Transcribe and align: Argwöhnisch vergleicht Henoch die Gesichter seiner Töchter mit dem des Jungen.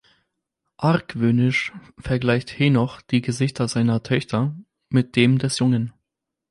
Argwöhnisch 0.77 1.73
vergleicht 1.99 2.57
Henoch 2.57 3.01
die 3.03 3.21
Gesichter 3.21 3.67
seiner 3.67 4.01
Töchter 4.01 4.55
mit 4.89 5.15
dem 5.15 5.37
des 5.37 5.59
Jungen. 5.59 5.93